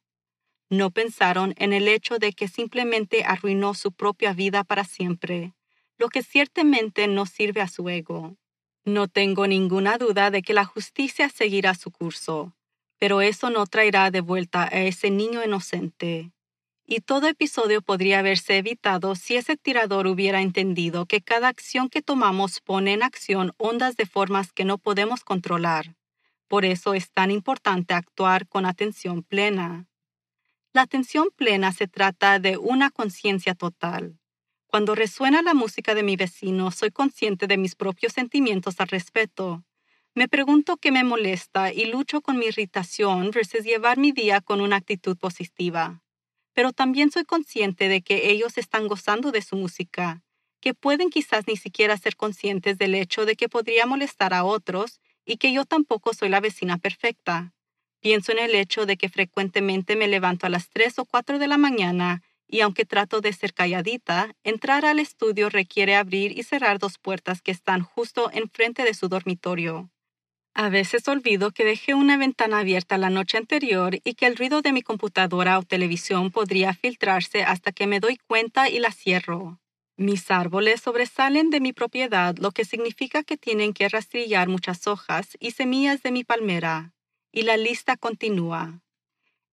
No 0.71 0.91
pensaron 0.91 1.55
en 1.57 1.73
el 1.73 1.87
hecho 1.87 2.19
de 2.19 2.33
que 2.33 2.49
simplemente 2.49 3.23
arruinó 3.23 3.75
su 3.75 3.93
propia 3.93 4.33
vida 4.33 4.65
para 4.65 4.83
siempre, 4.83 5.55
lo 5.99 6.09
que 6.09 6.25
ciertamente 6.25 7.07
no 7.07 7.27
sirve 7.27 7.61
a 7.61 7.69
su 7.69 7.89
ego. 7.89 8.37
No 8.85 9.09
tengo 9.09 9.47
ninguna 9.47 9.99
duda 9.99 10.31
de 10.31 10.43
que 10.43 10.55
la 10.55 10.65
justicia 10.65 11.29
seguirá 11.29 11.75
su 11.75 11.91
curso, 11.91 12.55
pero 12.99 13.21
eso 13.21 13.51
no 13.51 13.67
traerá 13.67 14.11
de 14.11 14.21
vuelta 14.21 14.65
a 14.65 14.83
ese 14.83 15.11
niño 15.11 15.43
inocente 15.43 16.35
y 16.87 17.01
todo 17.01 17.29
episodio 17.29 17.81
podría 17.83 18.19
haberse 18.19 18.59
evitado 18.59 19.15
si 19.15 19.37
ese 19.37 19.57
tirador 19.57 20.07
hubiera 20.07 20.43
entendido 20.43 21.07
que 21.07 21.23
cada 21.23 21.49
acción 21.49 21.89
que 21.89 22.03
tomamos 22.03 22.61
pone 22.61 22.93
en 22.93 23.03
acción 23.03 23.53
ondas 23.57 23.97
de 23.97 24.07
formas 24.07 24.53
que 24.53 24.65
no 24.65 24.79
podemos 24.79 25.25
controlar. 25.25 25.97
Por 26.47 26.65
eso 26.65 26.95
es 26.95 27.11
tan 27.11 27.31
importante 27.31 27.95
actuar 27.95 28.47
con 28.47 28.67
atención 28.67 29.23
plena. 29.23 29.87
La 30.73 30.83
atención 30.83 31.29
plena 31.35 31.73
se 31.73 31.89
trata 31.89 32.39
de 32.39 32.59
una 32.59 32.91
conciencia 32.91 33.55
total. 33.55 34.19
Cuando 34.75 34.97
resuena 34.97 35.41
la 35.41 35.55
música 35.55 35.95
de 35.95 36.03
mi 36.03 36.17
vecino, 36.17 36.73
soy 36.73 36.91
consciente 36.91 37.47
de 37.47 37.57
mis 37.57 37.77
propios 37.77 38.13
sentimientos 38.13 38.81
al 38.81 38.89
respecto. 38.89 39.63
Me 40.17 40.27
pregunto 40.27 40.79
qué 40.79 40.91
me 40.91 41.05
molesta 41.05 41.73
y 41.73 41.85
lucho 41.85 42.23
con 42.23 42.39
mi 42.39 42.47
irritación 42.47 43.31
versus 43.31 43.63
llevar 43.63 43.99
mi 43.99 44.11
día 44.11 44.41
con 44.41 44.61
una 44.61 44.75
actitud 44.75 45.17
positiva 45.17 46.03
pero 46.55 46.73
también 46.73 47.13
soy 47.13 47.25
consciente 47.25 47.89
de 47.89 48.03
que 48.03 48.33
ellos 48.33 48.59
están 48.59 48.89
gozando 48.89 49.31
de 49.31 49.43
su 49.43 49.55
música, 49.55 50.23
que 50.61 50.75
pueden 50.75 51.09
quizás 51.09 51.47
ni 51.47 51.57
siquiera 51.57 51.97
ser 51.97 52.17
conscientes 52.17 52.77
del 52.77 52.97
hecho 52.97 53.27
de 53.27 53.37
que 53.37 53.49
podría 53.49 53.87
molestar 53.87 54.35
a 54.35 54.43
otros 54.43 55.01
y 55.25 55.37
que 55.37 55.53
yo 55.53 55.65
tampoco 55.65 56.15
soy 56.15 56.31
la 56.31 56.41
vecina 56.41 56.79
perfecta. 56.79 57.53
Pienso 58.01 58.33
en 58.33 58.39
el 58.39 58.57
hecho 58.57 58.87
de 58.87 58.97
que 58.97 59.09
frecuentemente 59.09 59.95
me 59.95 60.09
levanto 60.09 60.47
a 60.47 60.51
las 60.51 60.69
3 60.71 60.99
o 60.99 61.05
4 61.05 61.39
de 61.39 61.47
la 61.47 61.59
mañana 61.59 62.23
y 62.55 62.61
aunque 62.61 62.85
trato 62.85 63.21
de 63.21 63.33
ser 63.33 63.53
calladita, 63.53 64.37
entrar 64.45 64.87
al 64.87 65.01
estudio 65.01 65.51
requiere 65.51 65.97
abrir 65.97 66.39
y 66.39 66.45
cerrar 66.45 66.79
dos 66.79 66.99
puertas 66.99 67.43
que 67.43 67.51
están 67.51 67.83
justo 67.83 68.31
enfrente 68.33 68.85
de 68.85 68.95
su 68.95 69.09
dormitorio. 69.09 69.91
A 70.55 70.69
veces 70.69 71.09
olvido 71.09 71.51
que 71.51 71.65
dejé 71.65 71.95
una 71.95 72.17
ventana 72.17 72.61
abierta 72.61 72.97
la 72.97 73.11
noche 73.11 73.39
anterior 73.39 73.97
y 74.05 74.15
que 74.15 74.27
el 74.27 74.37
ruido 74.37 74.63
de 74.63 74.73
mi 74.73 74.83
computadora 74.83 75.59
o 75.59 75.65
televisión 75.65 76.31
podría 76.31 76.75
filtrarse 76.75 77.43
hasta 77.43 77.73
que 77.73 77.89
me 77.89 77.99
doy 77.99 78.19
cuenta 78.19 78.69
y 78.69 78.79
la 78.79 78.93
cierro. 78.93 79.59
Mis 79.97 80.31
árboles 80.31 80.81
sobresalen 80.81 81.51
de 81.51 81.59
mi 81.59 81.73
propiedad, 81.73 82.37
lo 82.39 82.53
que 82.53 82.65
significa 82.65 83.25
que 83.25 83.37
tienen 83.37 83.73
que 83.73 83.89
rastrillar 83.89 84.49
muchas 84.49 84.87
hojas 84.87 85.37
y 85.41 85.51
semillas 85.51 86.05
de 86.05 86.13
mi 86.13 86.23
palmera. 86.23 86.93
Y 87.33 87.43
la 87.43 87.57
lista 87.57 87.97
continúa. 87.97 88.84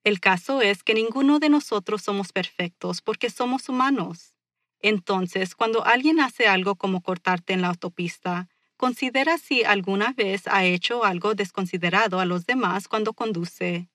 El 0.03 0.19
caso 0.19 0.61
es 0.61 0.83
que 0.83 0.93
ninguno 0.93 1.39
de 1.39 1.49
nosotros 1.49 2.01
somos 2.01 2.31
perfectos 2.31 3.01
porque 3.01 3.29
somos 3.29 3.69
humanos. 3.69 4.35
Entonces, 4.79 5.55
cuando 5.55 5.85
alguien 5.85 6.19
hace 6.19 6.47
algo 6.47 6.75
como 6.75 7.01
cortarte 7.01 7.53
en 7.53 7.61
la 7.61 7.69
autopista, 7.69 8.49
Considera 8.81 9.37
si 9.37 9.63
alguna 9.63 10.11
vez 10.13 10.47
ha 10.47 10.65
hecho 10.65 11.05
algo 11.05 11.35
desconsiderado 11.35 12.19
a 12.19 12.25
los 12.25 12.47
demás 12.47 12.87
cuando 12.87 13.13
conduce. 13.13 13.91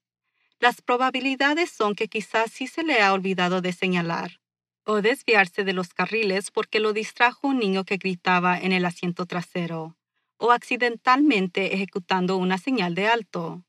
Las 0.61 0.81
probabilidades 0.81 1.73
son 1.73 1.97
que 1.97 2.07
quizás 2.07 2.53
sí 2.53 2.69
se 2.69 2.85
le 2.85 3.03
ha 3.03 3.13
olvidado 3.13 3.61
de 3.61 3.73
señalar 3.73 4.41
o 4.85 5.03
desviarse 5.03 5.65
de 5.65 5.73
los 5.73 5.93
carriles 5.93 6.53
porque 6.53 6.79
lo 6.79 6.93
distrajo 6.93 7.49
un 7.49 7.59
niño 7.59 7.83
que 7.83 7.97
gritaba 7.97 8.57
en 8.61 8.71
el 8.71 8.85
asiento 8.85 9.27
trasero, 9.27 9.97
o 10.37 10.53
accidentalmente 10.53 11.75
ejecutando 11.75 12.37
una 12.37 12.57
señal 12.57 12.95
de 12.95 13.09
alto. 13.09 13.66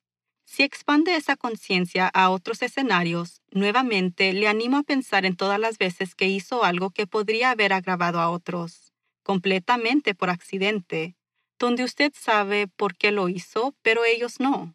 Si 0.47 0.63
expande 0.63 1.15
esa 1.15 1.35
conciencia 1.35 2.07
a 2.07 2.29
otros 2.29 2.61
escenarios, 2.63 3.41
nuevamente 3.51 4.33
le 4.33 4.47
animo 4.47 4.77
a 4.77 4.83
pensar 4.83 5.25
en 5.25 5.35
todas 5.35 5.59
las 5.59 5.77
veces 5.77 6.15
que 6.15 6.27
hizo 6.27 6.63
algo 6.63 6.89
que 6.89 7.05
podría 7.05 7.51
haber 7.51 7.73
agravado 7.73 8.19
a 8.19 8.29
otros 8.29 8.87
completamente 9.27 10.15
por 10.15 10.29
accidente, 10.29 11.17
donde 11.59 11.83
usted 11.83 12.13
sabe 12.15 12.67
por 12.67 12.95
qué 12.95 13.11
lo 13.11 13.27
hizo, 13.27 13.75
pero 13.81 14.05
ellos 14.05 14.39
no. 14.39 14.73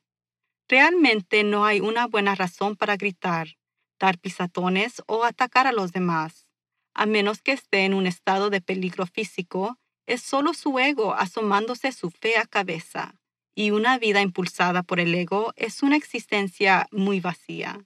Realmente 0.68 1.42
no 1.42 1.64
hay 1.64 1.80
una 1.80 2.06
buena 2.06 2.34
razón 2.34 2.76
para 2.76 2.98
gritar, 2.98 3.56
dar 3.98 4.18
pisatones 4.18 5.02
o 5.06 5.24
atacar 5.24 5.66
a 5.66 5.72
los 5.72 5.92
demás. 5.92 6.46
A 6.92 7.06
menos 7.06 7.40
que 7.40 7.52
esté 7.52 7.86
en 7.86 7.94
un 7.94 8.06
estado 8.06 8.50
de 8.50 8.60
peligro 8.60 9.06
físico, 9.06 9.78
es 10.06 10.20
solo 10.20 10.52
su 10.52 10.78
ego 10.78 11.14
asomándose 11.14 11.90
su 11.90 12.10
fea 12.10 12.44
cabeza. 12.44 13.14
Y 13.54 13.70
una 13.70 13.98
vida 13.98 14.22
impulsada 14.22 14.82
por 14.82 15.00
el 15.00 15.14
ego 15.14 15.52
es 15.56 15.82
una 15.82 15.96
existencia 15.96 16.86
muy 16.90 17.20
vacía. 17.20 17.84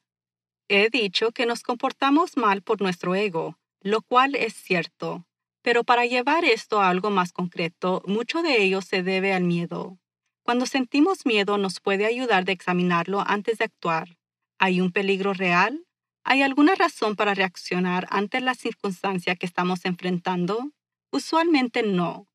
He 0.69 0.91
dicho 0.91 1.33
que 1.33 1.47
nos 1.47 1.63
comportamos 1.63 2.37
mal 2.37 2.63
por 2.63 2.81
nuestro 2.81 3.15
ego, 3.15 3.59
lo 3.81 4.03
cual 4.03 4.35
es 4.35 4.55
cierto, 4.55 5.27
pero 5.67 5.83
para 5.83 6.07
llevar 6.07 6.45
esto 6.45 6.81
a 6.81 6.89
algo 6.89 7.11
más 7.11 7.33
concreto, 7.33 8.01
mucho 8.07 8.43
de 8.43 8.63
ello 8.63 8.83
se 8.83 9.03
debe 9.03 9.33
al 9.33 9.43
miedo. 9.43 9.99
Cuando 10.45 10.65
sentimos 10.65 11.27
miedo 11.27 11.59
nos 11.59 11.81
puede 11.81 12.07
ayudar 12.07 12.45
de 12.45 12.53
examinarlo 12.53 13.25
antes 13.27 13.59
de 13.59 13.65
actuar. 13.65 14.17
¿Hay 14.61 14.81
un 14.81 14.93
peligro 14.93 15.35
real? 15.35 15.85
¿Hay 16.23 16.43
alguna 16.43 16.77
razón 16.77 17.17
para 17.17 17.35
reaccionar 17.35 18.07
ante 18.11 18.41
la 18.41 18.55
circunstancia 18.55 19.35
que 19.35 19.47
estamos 19.47 19.85
enfrentando? 19.85 20.71
Usualmente 21.11 21.83
no. 21.83 22.29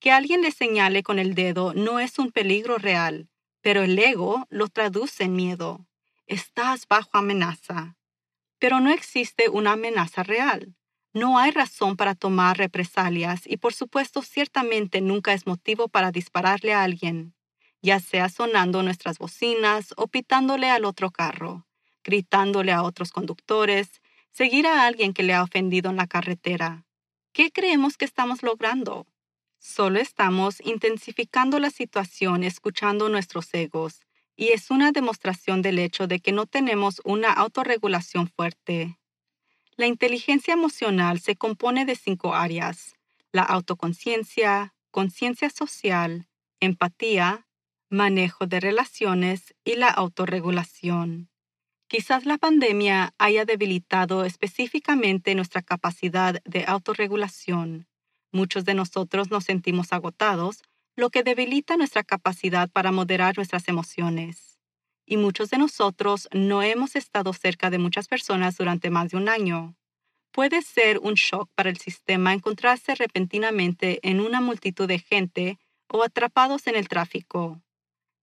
Que 0.00 0.10
alguien 0.10 0.42
le 0.42 0.50
señale 0.50 1.02
con 1.02 1.18
el 1.18 1.34
dedo 1.34 1.72
no 1.74 2.00
es 2.00 2.18
un 2.18 2.30
peligro 2.30 2.78
real, 2.78 3.28
pero 3.62 3.82
el 3.82 3.98
ego 3.98 4.46
lo 4.50 4.68
traduce 4.68 5.24
en 5.24 5.34
miedo. 5.34 5.86
Estás 6.26 6.86
bajo 6.86 7.10
amenaza. 7.12 7.96
Pero 8.58 8.80
no 8.80 8.90
existe 8.90 9.48
una 9.48 9.72
amenaza 9.72 10.22
real. 10.22 10.74
No 11.12 11.38
hay 11.38 11.50
razón 11.50 11.96
para 11.96 12.14
tomar 12.14 12.58
represalias 12.58 13.42
y 13.46 13.56
por 13.56 13.72
supuesto 13.72 14.20
ciertamente 14.20 15.00
nunca 15.00 15.32
es 15.32 15.46
motivo 15.46 15.88
para 15.88 16.10
dispararle 16.10 16.74
a 16.74 16.82
alguien, 16.82 17.34
ya 17.80 18.00
sea 18.00 18.28
sonando 18.28 18.82
nuestras 18.82 19.18
bocinas 19.18 19.94
o 19.96 20.08
pitándole 20.08 20.68
al 20.68 20.84
otro 20.84 21.10
carro, 21.10 21.66
gritándole 22.04 22.72
a 22.72 22.82
otros 22.82 23.12
conductores, 23.12 24.02
seguir 24.30 24.66
a 24.66 24.86
alguien 24.86 25.14
que 25.14 25.22
le 25.22 25.32
ha 25.32 25.42
ofendido 25.42 25.88
en 25.88 25.96
la 25.96 26.06
carretera. 26.06 26.84
¿Qué 27.32 27.50
creemos 27.50 27.96
que 27.96 28.04
estamos 28.04 28.42
logrando? 28.42 29.06
Solo 29.68 29.98
estamos 29.98 30.62
intensificando 30.64 31.58
la 31.58 31.70
situación 31.70 32.44
escuchando 32.44 33.08
nuestros 33.08 33.52
egos, 33.52 34.00
y 34.36 34.50
es 34.50 34.70
una 34.70 34.92
demostración 34.92 35.60
del 35.60 35.80
hecho 35.80 36.06
de 36.06 36.20
que 36.20 36.30
no 36.30 36.46
tenemos 36.46 37.02
una 37.04 37.32
autorregulación 37.32 38.28
fuerte. 38.28 38.96
La 39.76 39.88
inteligencia 39.88 40.54
emocional 40.54 41.18
se 41.18 41.34
compone 41.34 41.84
de 41.84 41.96
cinco 41.96 42.32
áreas, 42.36 42.94
la 43.32 43.42
autoconciencia, 43.42 44.72
conciencia 44.92 45.50
social, 45.50 46.28
empatía, 46.60 47.48
manejo 47.90 48.46
de 48.46 48.60
relaciones 48.60 49.52
y 49.64 49.74
la 49.74 49.88
autorregulación. 49.88 51.28
Quizás 51.88 52.24
la 52.24 52.38
pandemia 52.38 53.14
haya 53.18 53.44
debilitado 53.44 54.24
específicamente 54.24 55.34
nuestra 55.34 55.60
capacidad 55.60 56.40
de 56.44 56.64
autorregulación. 56.66 57.88
Muchos 58.36 58.66
de 58.66 58.74
nosotros 58.74 59.30
nos 59.30 59.44
sentimos 59.44 59.94
agotados, 59.94 60.62
lo 60.94 61.08
que 61.08 61.22
debilita 61.22 61.78
nuestra 61.78 62.04
capacidad 62.04 62.68
para 62.68 62.92
moderar 62.92 63.34
nuestras 63.34 63.66
emociones. 63.66 64.58
Y 65.06 65.16
muchos 65.16 65.48
de 65.48 65.56
nosotros 65.56 66.28
no 66.34 66.62
hemos 66.62 66.96
estado 66.96 67.32
cerca 67.32 67.70
de 67.70 67.78
muchas 67.78 68.08
personas 68.08 68.58
durante 68.58 68.90
más 68.90 69.08
de 69.08 69.16
un 69.16 69.30
año. 69.30 69.74
Puede 70.32 70.60
ser 70.60 70.98
un 70.98 71.14
shock 71.14 71.48
para 71.54 71.70
el 71.70 71.78
sistema 71.78 72.34
encontrarse 72.34 72.94
repentinamente 72.94 74.00
en 74.02 74.20
una 74.20 74.42
multitud 74.42 74.86
de 74.86 74.98
gente 74.98 75.58
o 75.88 76.02
atrapados 76.02 76.66
en 76.66 76.76
el 76.76 76.88
tráfico. 76.88 77.62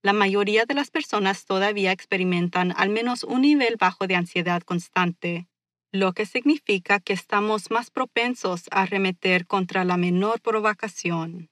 La 0.00 0.12
mayoría 0.12 0.64
de 0.64 0.74
las 0.74 0.92
personas 0.92 1.44
todavía 1.44 1.90
experimentan 1.90 2.72
al 2.76 2.90
menos 2.90 3.24
un 3.24 3.40
nivel 3.40 3.74
bajo 3.80 4.06
de 4.06 4.14
ansiedad 4.14 4.62
constante, 4.62 5.48
lo 5.94 6.12
que 6.12 6.26
significa 6.26 6.98
que 6.98 7.12
estamos 7.12 7.70
más 7.70 7.92
propensos 7.92 8.64
a 8.72 8.82
arremeter 8.82 9.46
contra 9.46 9.84
la 9.84 9.96
menor 9.96 10.40
provocación. 10.40 11.50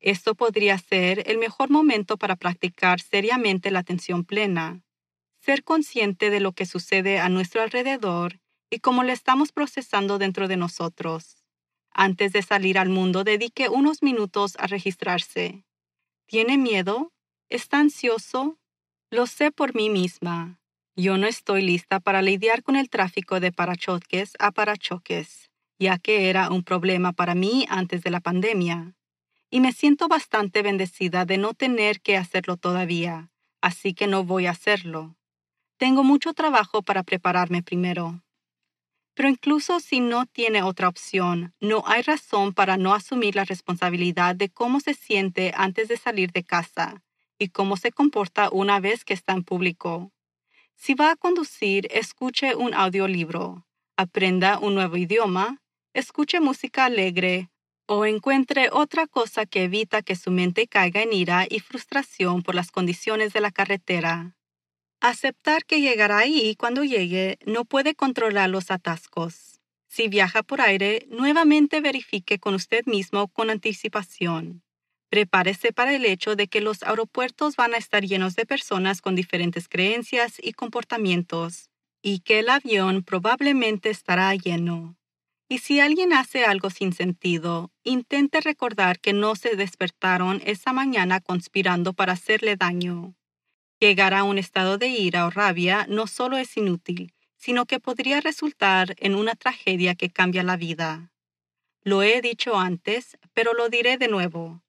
Esto 0.00 0.34
podría 0.34 0.76
ser 0.78 1.22
el 1.30 1.38
mejor 1.38 1.70
momento 1.70 2.16
para 2.16 2.34
practicar 2.34 3.00
seriamente 3.00 3.70
la 3.70 3.78
atención 3.78 4.24
plena, 4.24 4.82
ser 5.40 5.62
consciente 5.62 6.28
de 6.30 6.40
lo 6.40 6.54
que 6.54 6.66
sucede 6.66 7.20
a 7.20 7.28
nuestro 7.28 7.62
alrededor 7.62 8.40
y 8.68 8.80
cómo 8.80 9.04
lo 9.04 9.12
estamos 9.12 9.52
procesando 9.52 10.18
dentro 10.18 10.48
de 10.48 10.56
nosotros. 10.56 11.44
Antes 11.92 12.32
de 12.32 12.42
salir 12.42 12.78
al 12.78 12.88
mundo, 12.88 13.22
dedique 13.22 13.68
unos 13.68 14.02
minutos 14.02 14.56
a 14.58 14.66
registrarse. 14.66 15.62
¿Tiene 16.26 16.58
miedo? 16.58 17.12
¿Está 17.48 17.78
ansioso? 17.78 18.58
Lo 19.08 19.28
sé 19.28 19.52
por 19.52 19.76
mí 19.76 19.88
misma. 19.88 20.57
Yo 21.00 21.16
no 21.16 21.28
estoy 21.28 21.62
lista 21.62 22.00
para 22.00 22.22
lidiar 22.22 22.64
con 22.64 22.74
el 22.74 22.90
tráfico 22.90 23.38
de 23.38 23.52
parachoques 23.52 24.32
a 24.40 24.50
parachoques, 24.50 25.48
ya 25.78 25.96
que 25.96 26.28
era 26.28 26.50
un 26.50 26.64
problema 26.64 27.12
para 27.12 27.36
mí 27.36 27.66
antes 27.68 28.02
de 28.02 28.10
la 28.10 28.18
pandemia 28.18 28.96
y 29.48 29.60
me 29.60 29.72
siento 29.72 30.08
bastante 30.08 30.60
bendecida 30.60 31.24
de 31.24 31.38
no 31.38 31.54
tener 31.54 32.00
que 32.00 32.16
hacerlo 32.16 32.56
todavía, 32.56 33.30
así 33.60 33.94
que 33.94 34.08
no 34.08 34.24
voy 34.24 34.46
a 34.46 34.50
hacerlo. 34.50 35.14
Tengo 35.76 36.02
mucho 36.02 36.34
trabajo 36.34 36.82
para 36.82 37.04
prepararme 37.04 37.62
primero. 37.62 38.24
Pero 39.14 39.28
incluso 39.28 39.78
si 39.78 40.00
no 40.00 40.26
tiene 40.26 40.64
otra 40.64 40.88
opción, 40.88 41.54
no 41.60 41.84
hay 41.86 42.02
razón 42.02 42.52
para 42.54 42.76
no 42.76 42.92
asumir 42.92 43.36
la 43.36 43.44
responsabilidad 43.44 44.34
de 44.34 44.48
cómo 44.48 44.80
se 44.80 44.94
siente 44.94 45.52
antes 45.56 45.86
de 45.86 45.96
salir 45.96 46.32
de 46.32 46.42
casa 46.42 47.04
y 47.38 47.50
cómo 47.50 47.76
se 47.76 47.92
comporta 47.92 48.48
una 48.50 48.80
vez 48.80 49.04
que 49.04 49.14
está 49.14 49.32
en 49.34 49.44
público. 49.44 50.12
Si 50.80 50.94
va 50.94 51.10
a 51.10 51.16
conducir, 51.16 51.88
escuche 51.90 52.54
un 52.54 52.72
audiolibro, 52.72 53.66
aprenda 53.96 54.60
un 54.60 54.74
nuevo 54.74 54.96
idioma, 54.96 55.60
escuche 55.92 56.38
música 56.38 56.84
alegre 56.84 57.50
o 57.88 58.06
encuentre 58.06 58.68
otra 58.70 59.08
cosa 59.08 59.44
que 59.44 59.64
evita 59.64 60.02
que 60.02 60.14
su 60.14 60.30
mente 60.30 60.68
caiga 60.68 61.02
en 61.02 61.12
ira 61.12 61.46
y 61.50 61.58
frustración 61.58 62.42
por 62.42 62.54
las 62.54 62.70
condiciones 62.70 63.32
de 63.32 63.40
la 63.40 63.50
carretera. 63.50 64.36
Aceptar 65.00 65.64
que 65.64 65.80
llegará 65.80 66.18
ahí 66.18 66.54
cuando 66.54 66.84
llegue 66.84 67.38
no 67.44 67.64
puede 67.64 67.96
controlar 67.96 68.48
los 68.48 68.70
atascos. 68.70 69.60
Si 69.88 70.06
viaja 70.06 70.44
por 70.44 70.60
aire, 70.60 71.06
nuevamente 71.10 71.80
verifique 71.80 72.38
con 72.38 72.54
usted 72.54 72.86
mismo 72.86 73.26
con 73.26 73.50
anticipación. 73.50 74.62
Prepárese 75.10 75.72
para 75.72 75.94
el 75.94 76.04
hecho 76.04 76.36
de 76.36 76.48
que 76.48 76.60
los 76.60 76.82
aeropuertos 76.82 77.56
van 77.56 77.74
a 77.74 77.78
estar 77.78 78.04
llenos 78.04 78.36
de 78.36 78.44
personas 78.44 79.00
con 79.00 79.14
diferentes 79.14 79.68
creencias 79.68 80.34
y 80.42 80.52
comportamientos, 80.52 81.70
y 82.02 82.20
que 82.20 82.40
el 82.40 82.50
avión 82.50 83.02
probablemente 83.02 83.90
estará 83.90 84.34
lleno. 84.34 84.96
Y 85.48 85.58
si 85.58 85.80
alguien 85.80 86.12
hace 86.12 86.44
algo 86.44 86.68
sin 86.68 86.92
sentido, 86.92 87.72
intente 87.82 88.42
recordar 88.42 89.00
que 89.00 89.14
no 89.14 89.34
se 89.34 89.56
despertaron 89.56 90.42
esa 90.44 90.74
mañana 90.74 91.20
conspirando 91.20 91.94
para 91.94 92.12
hacerle 92.12 92.56
daño. 92.56 93.14
Llegar 93.80 94.12
a 94.12 94.24
un 94.24 94.36
estado 94.36 94.76
de 94.76 94.88
ira 94.88 95.24
o 95.26 95.30
rabia 95.30 95.86
no 95.88 96.06
solo 96.06 96.36
es 96.36 96.54
inútil, 96.58 97.14
sino 97.36 97.64
que 97.64 97.80
podría 97.80 98.20
resultar 98.20 98.94
en 98.98 99.14
una 99.14 99.36
tragedia 99.36 99.94
que 99.94 100.10
cambia 100.10 100.42
la 100.42 100.56
vida. 100.56 101.12
Lo 101.82 102.02
he 102.02 102.20
dicho 102.20 102.58
antes, 102.58 103.16
pero 103.32 103.54
lo 103.54 103.70
diré 103.70 103.96
de 103.96 104.08
nuevo. 104.08 104.62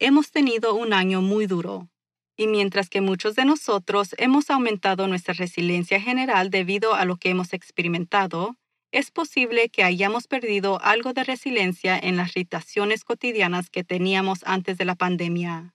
Hemos 0.00 0.32
tenido 0.32 0.74
un 0.74 0.92
año 0.92 1.22
muy 1.22 1.46
duro, 1.46 1.88
y 2.36 2.48
mientras 2.48 2.88
que 2.88 3.00
muchos 3.00 3.36
de 3.36 3.44
nosotros 3.44 4.14
hemos 4.18 4.50
aumentado 4.50 5.06
nuestra 5.06 5.34
resiliencia 5.34 6.00
general 6.00 6.50
debido 6.50 6.94
a 6.94 7.04
lo 7.04 7.16
que 7.16 7.30
hemos 7.30 7.52
experimentado, 7.52 8.56
es 8.90 9.12
posible 9.12 9.68
que 9.68 9.84
hayamos 9.84 10.26
perdido 10.26 10.80
algo 10.82 11.12
de 11.12 11.22
resiliencia 11.22 11.96
en 11.96 12.16
las 12.16 12.30
irritaciones 12.30 13.04
cotidianas 13.04 13.70
que 13.70 13.84
teníamos 13.84 14.40
antes 14.44 14.78
de 14.78 14.84
la 14.84 14.96
pandemia. 14.96 15.74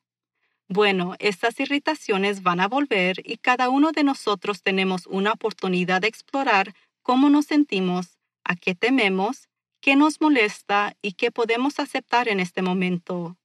Bueno, 0.68 1.16
estas 1.20 1.58
irritaciones 1.62 2.44
van 2.44 2.60
a 2.60 2.68
volver 2.68 3.22
y 3.24 3.38
cada 3.38 3.70
uno 3.70 3.94
de 3.94 4.04
nosotros 4.04 4.62
tenemos 4.62 5.08
una 5.08 5.32
oportunidad 5.32 6.02
de 6.02 6.10
explorar 6.10 6.74
cómo 7.02 7.30
nos 7.30 7.46
sentimos, 7.46 8.20
a 8.44 8.58
qué 8.58 8.76
tememos, 8.76 9.48
qué 9.82 9.96
nos 9.96 10.20
molesta 10.20 10.94
y 11.02 11.14
qué 11.14 11.32
podemos 11.32 11.80
aceptar 11.80 12.28
en 12.28 12.42
este 12.42 12.62
momento. 12.62 13.39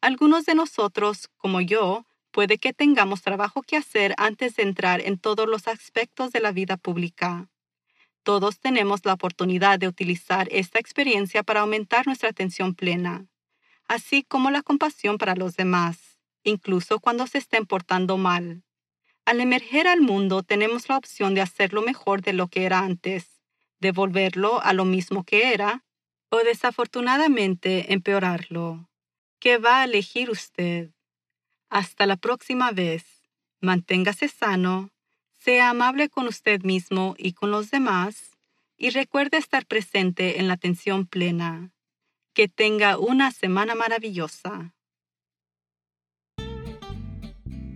Algunos 0.00 0.44
de 0.44 0.54
nosotros, 0.54 1.28
como 1.36 1.60
yo, 1.60 2.06
puede 2.30 2.58
que 2.58 2.72
tengamos 2.72 3.22
trabajo 3.22 3.62
que 3.62 3.76
hacer 3.76 4.14
antes 4.18 4.56
de 4.56 4.62
entrar 4.62 5.00
en 5.00 5.18
todos 5.18 5.48
los 5.48 5.68
aspectos 5.68 6.32
de 6.32 6.40
la 6.40 6.52
vida 6.52 6.76
pública. 6.76 7.48
Todos 8.22 8.60
tenemos 8.60 9.00
la 9.04 9.14
oportunidad 9.14 9.78
de 9.78 9.88
utilizar 9.88 10.48
esta 10.50 10.78
experiencia 10.78 11.42
para 11.42 11.60
aumentar 11.60 12.06
nuestra 12.06 12.28
atención 12.28 12.74
plena, 12.74 13.26
así 13.88 14.22
como 14.22 14.50
la 14.50 14.62
compasión 14.62 15.16
para 15.16 15.34
los 15.34 15.56
demás, 15.56 16.18
incluso 16.42 16.98
cuando 17.00 17.26
se 17.26 17.38
estén 17.38 17.66
portando 17.66 18.18
mal. 18.18 18.64
Al 19.24 19.40
emerger 19.40 19.88
al 19.88 20.00
mundo 20.00 20.42
tenemos 20.42 20.88
la 20.88 20.96
opción 20.96 21.34
de 21.34 21.40
hacerlo 21.40 21.82
mejor 21.82 22.20
de 22.20 22.32
lo 22.32 22.48
que 22.48 22.64
era 22.64 22.80
antes, 22.80 23.40
devolverlo 23.80 24.60
a 24.62 24.72
lo 24.72 24.84
mismo 24.84 25.24
que 25.24 25.52
era, 25.52 25.84
o 26.28 26.38
desafortunadamente 26.38 27.92
empeorarlo. 27.92 28.88
¿Qué 29.46 29.58
va 29.58 29.82
a 29.82 29.84
elegir 29.84 30.28
usted? 30.28 30.90
Hasta 31.70 32.04
la 32.06 32.16
próxima 32.16 32.72
vez. 32.72 33.04
Manténgase 33.60 34.26
sano 34.26 34.90
sea 35.38 35.70
amable 35.70 36.08
con 36.08 36.26
usted 36.26 36.64
mismo 36.64 37.14
y 37.16 37.32
con 37.32 37.52
los 37.52 37.70
demás 37.70 38.36
y 38.76 38.90
recuerde 38.90 39.36
estar 39.36 39.64
presente 39.64 40.40
en 40.40 40.48
la 40.48 40.54
atención 40.54 41.06
plena. 41.06 41.70
Que 42.34 42.48
tenga 42.48 42.98
una 42.98 43.30
semana 43.30 43.76
maravillosa. 43.76 44.74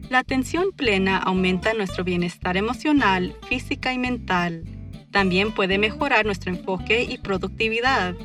La 0.09 0.18
atención 0.18 0.72
plena 0.72 1.18
aumenta 1.18 1.72
nuestro 1.72 2.02
bienestar 2.02 2.56
emocional, 2.56 3.37
física 3.48 3.92
y 3.92 3.98
mental. 3.98 4.64
También 5.12 5.54
puede 5.54 5.78
mejorar 5.78 6.26
nuestro 6.26 6.50
enfoque 6.50 7.04
y 7.04 7.18
productividad. 7.18 8.16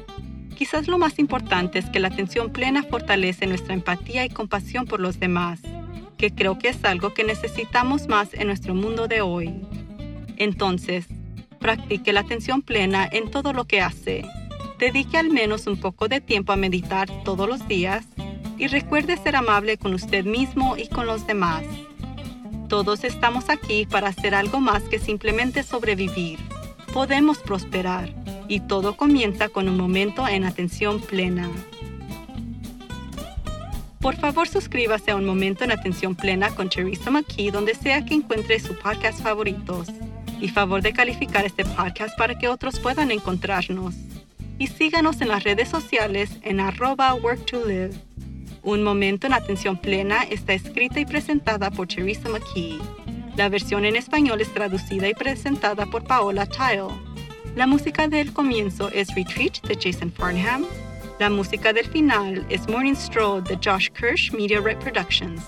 Quizás 0.56 0.88
lo 0.88 0.98
más 0.98 1.20
importante 1.20 1.80
es 1.80 1.90
que 1.90 2.00
la 2.00 2.08
atención 2.08 2.52
plena 2.52 2.84
fortalece 2.84 3.46
nuestra 3.46 3.74
empatía 3.74 4.26
y 4.26 4.30
compasión 4.30 4.86
por 4.86 5.00
los 5.00 5.20
demás 5.20 5.62
que 6.18 6.34
creo 6.34 6.58
que 6.58 6.70
es 6.70 6.84
algo 6.84 7.14
que 7.14 7.24
necesitamos 7.24 8.08
más 8.08 8.34
en 8.34 8.48
nuestro 8.48 8.74
mundo 8.74 9.08
de 9.08 9.22
hoy. 9.22 9.54
Entonces, 10.38 11.08
practique 11.60 12.14
la 12.14 12.22
atención 12.22 12.62
plena 12.62 13.08
en 13.12 13.32
todo 13.32 13.54
lo 13.54 13.66
que 13.66 13.82
hace. 13.82 14.26
Dedique 14.80 15.18
al 15.18 15.30
menos 15.30 15.68
un 15.68 15.80
poco 15.80 16.08
de 16.08 16.22
tiempo 16.22 16.52
a 16.52 16.58
meditar 16.58 17.10
todos 17.24 17.48
los 17.48 17.68
días 17.68 18.06
y 18.58 18.68
recuerde 18.68 19.18
ser 19.18 19.36
amable 19.36 19.78
con 19.78 19.94
usted 19.94 20.26
mismo 20.26 20.78
y 20.78 20.88
con 20.88 21.06
los 21.06 21.28
demás. 21.28 21.64
Todos 22.70 23.04
estamos 23.04 23.50
aquí 23.50 23.86
para 23.86 24.10
hacer 24.10 24.34
algo 24.34 24.60
más 24.60 24.84
que 24.84 25.00
simplemente 25.00 25.64
sobrevivir. 25.64 26.40
Podemos 26.94 27.40
prosperar 27.40 28.14
y 28.48 28.62
todo 28.62 28.96
comienza 28.98 29.50
con 29.50 29.70
un 29.70 29.78
momento 29.78 30.28
en 30.28 30.46
atención 30.46 31.00
plena. 31.00 31.50
Por 34.06 34.18
favor, 34.18 34.48
suscríbase 34.48 35.10
a 35.10 35.16
Un 35.16 35.26
Momento 35.26 35.64
en 35.64 35.72
Atención 35.72 36.14
Plena 36.14 36.52
con 36.52 36.70
Teresa 36.70 37.10
McKee 37.10 37.50
donde 37.50 37.74
sea 37.74 38.06
que 38.06 38.14
encuentre 38.14 38.60
su 38.60 38.76
podcast 38.76 39.20
favoritos. 39.20 39.88
Y 40.40 40.50
favor 40.50 40.84
de 40.84 40.94
calificar 40.94 41.44
este 41.44 41.66
podcast 41.66 42.16
para 42.16 42.38
que 42.38 42.48
otros 42.48 42.80
puedan 42.80 43.10
encontrarnos. 43.10 43.96
Y 44.60 44.68
síganos 44.68 45.22
en 45.22 45.30
las 45.30 45.44
redes 45.44 45.70
sociales 45.70 46.30
en 46.44 46.60
arroba 46.60 47.16
work 47.16 47.48
to 47.48 47.66
live. 47.66 47.96
Un 48.62 48.84
Momento 48.84 49.26
en 49.26 49.34
Atención 49.34 49.76
Plena 49.76 50.22
está 50.22 50.54
escrita 50.54 51.00
y 51.00 51.06
presentada 51.06 51.72
por 51.72 51.88
Teresa 51.88 52.30
McKee. 52.30 52.78
La 53.36 53.50
versión 53.50 53.86
en 53.86 53.96
español 53.96 54.40
es 54.40 54.54
traducida 54.54 55.10
y 55.10 55.16
presentada 55.16 55.88
por 55.88 56.04
Paola 56.04 56.46
Tile. 56.46 57.15
La 57.56 57.68
música 57.68 58.08
del 58.08 58.34
comienzo 58.34 58.90
es 58.90 59.14
Retreat 59.16 59.62
de 59.68 59.76
Jason 59.76 60.12
Farnham 60.12 60.66
la 61.18 61.30
música 61.30 61.72
del 61.72 61.86
final 61.86 62.46
es 62.50 62.68
Morning 62.68 62.94
Stroll 62.94 63.42
de 63.42 63.58
Josh 63.64 63.90
Kirsch 63.92 64.34
Media 64.34 64.60
Reproductions. 64.60 65.42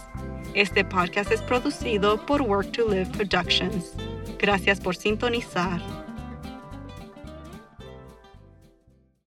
Este 0.53 0.85
podcast 0.85 1.29
es 1.29 1.41
producido 1.41 2.25
por 2.25 2.41
Work 2.41 2.71
to 2.71 2.87
Live 2.87 3.07
Productions. 3.07 3.93
Gracias 4.39 4.79
por 4.79 4.95
sintonizar. 4.95 5.81